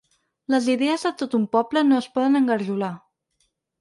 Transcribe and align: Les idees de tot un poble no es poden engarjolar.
Les 0.53 0.69
idees 0.75 1.03
de 1.07 1.11
tot 1.19 1.35
un 1.39 1.45
poble 1.57 1.83
no 1.91 1.99
es 1.99 2.07
poden 2.17 2.41
engarjolar. 2.41 2.91